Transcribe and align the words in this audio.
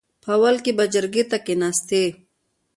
په 0.23 0.29
اول 0.37 0.55
کې 0.63 0.71
به 0.77 0.85
جرګې 0.93 1.23
ته 1.31 1.37
نه 1.39 1.43
کېناستې. 1.45 2.03